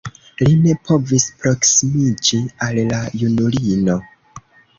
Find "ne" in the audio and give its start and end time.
0.61-0.71